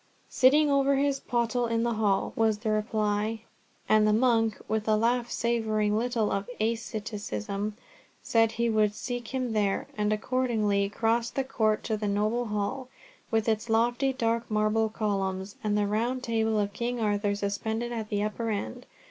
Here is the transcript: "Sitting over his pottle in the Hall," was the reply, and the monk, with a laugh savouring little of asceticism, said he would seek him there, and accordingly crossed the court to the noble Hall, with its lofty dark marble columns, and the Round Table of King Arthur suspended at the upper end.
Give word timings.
"Sitting 0.31 0.71
over 0.71 0.95
his 0.95 1.19
pottle 1.19 1.67
in 1.67 1.83
the 1.83 1.93
Hall," 1.93 2.33
was 2.35 2.57
the 2.57 2.71
reply, 2.71 3.41
and 3.87 4.07
the 4.07 4.13
monk, 4.13 4.59
with 4.67 4.87
a 4.87 4.95
laugh 4.95 5.29
savouring 5.29 5.95
little 5.95 6.31
of 6.31 6.49
asceticism, 6.59 7.75
said 8.23 8.53
he 8.53 8.67
would 8.67 8.95
seek 8.95 9.27
him 9.27 9.53
there, 9.53 9.87
and 9.95 10.11
accordingly 10.11 10.89
crossed 10.89 11.35
the 11.35 11.43
court 11.43 11.83
to 11.83 11.97
the 11.97 12.07
noble 12.07 12.45
Hall, 12.45 12.87
with 13.29 13.47
its 13.47 13.69
lofty 13.69 14.11
dark 14.11 14.49
marble 14.49 14.89
columns, 14.89 15.55
and 15.63 15.77
the 15.77 15.85
Round 15.85 16.23
Table 16.23 16.57
of 16.57 16.73
King 16.73 16.99
Arthur 16.99 17.35
suspended 17.35 17.91
at 17.91 18.09
the 18.09 18.23
upper 18.23 18.49
end. 18.49 18.87